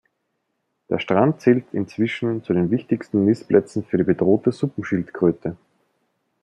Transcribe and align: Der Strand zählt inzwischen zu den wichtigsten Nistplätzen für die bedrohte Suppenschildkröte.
Der 0.89 0.97
Strand 0.97 1.41
zählt 1.41 1.71
inzwischen 1.75 2.43
zu 2.43 2.53
den 2.53 2.71
wichtigsten 2.71 3.23
Nistplätzen 3.23 3.83
für 3.85 3.97
die 3.99 4.03
bedrohte 4.03 4.51
Suppenschildkröte. 4.51 5.57